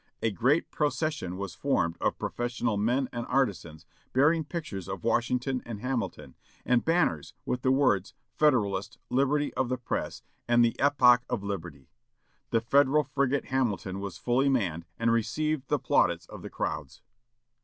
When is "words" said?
7.71-8.15